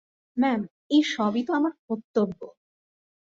[0.37, 0.61] Ma'am,
[0.91, 2.39] এ সবই তো আমার কর্তব্য।